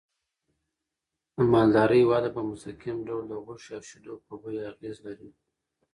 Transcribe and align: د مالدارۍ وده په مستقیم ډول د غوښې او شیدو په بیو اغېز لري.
د 1.35 1.37
مالدارۍ 1.53 2.01
وده 2.09 2.29
په 2.35 2.41
مستقیم 2.49 2.97
ډول 3.07 3.23
د 3.27 3.33
غوښې 3.45 3.71
او 3.77 3.83
شیدو 3.89 4.13
په 4.25 4.33
بیو 4.41 4.61
اغېز 4.71 4.97
لري. 5.05 5.29